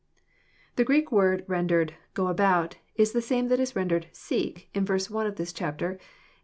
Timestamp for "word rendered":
1.11-1.93